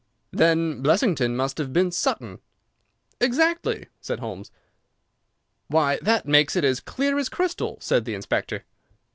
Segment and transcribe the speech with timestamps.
[0.31, 2.39] "Then Blessington must have been Sutton."
[3.19, 4.49] "Exactly," said Holmes.
[5.67, 8.65] "Why, that makes it as clear as crystal," said the inspector.